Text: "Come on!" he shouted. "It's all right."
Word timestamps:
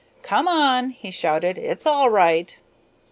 "Come 0.23 0.47
on!" 0.47 0.89
he 0.89 1.11
shouted. 1.11 1.59
"It's 1.59 1.85
all 1.85 2.09
right." 2.09 2.57